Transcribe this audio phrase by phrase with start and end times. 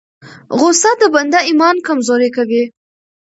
[0.59, 2.63] غصه د بنده ایمان کمزوری کوي.